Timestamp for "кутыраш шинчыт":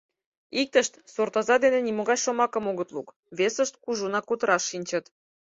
4.29-5.05